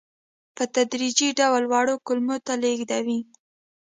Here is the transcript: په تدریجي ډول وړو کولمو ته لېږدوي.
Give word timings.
په 0.55 0.63
تدریجي 0.75 1.29
ډول 1.39 1.63
وړو 1.67 1.95
کولمو 2.05 2.37
ته 2.45 2.53
لېږدوي. 2.63 3.19